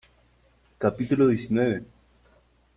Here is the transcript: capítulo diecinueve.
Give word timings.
capítulo 0.83 1.27
diecinueve. 1.29 1.85